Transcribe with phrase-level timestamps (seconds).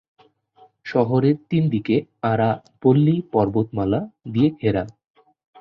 [0.85, 1.87] শহরের তিন দিক
[2.23, 4.01] আরাবল্লী পর্বত মালা
[4.33, 4.83] দিয়ে ঘেরা।